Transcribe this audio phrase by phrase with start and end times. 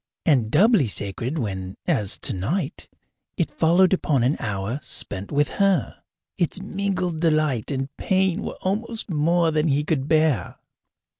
[0.25, 2.87] And doubly sacred when, as tonight,
[3.37, 6.01] it followed upon an hour spent with her?
[6.39, 10.55] Its mingled delight and pain were almost more than he could bear.